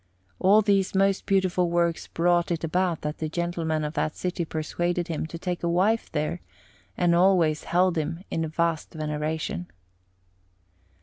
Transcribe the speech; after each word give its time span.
All 0.39 0.63
these 0.63 0.95
most 0.95 1.27
beautiful 1.27 1.69
works 1.69 2.07
brought 2.07 2.49
it 2.49 2.63
about 2.63 3.01
that 3.01 3.19
the 3.19 3.29
gentlemen 3.29 3.83
of 3.83 3.93
that 3.93 4.15
city 4.15 4.45
persuaded 4.45 5.09
him 5.09 5.27
to 5.27 5.37
take 5.37 5.61
a 5.61 5.69
wife 5.69 6.11
there, 6.11 6.41
and 6.97 7.13
always 7.13 7.65
held 7.65 7.99
him 7.99 8.23
in 8.31 8.47
vast 8.47 8.95
veneration. 8.95 9.67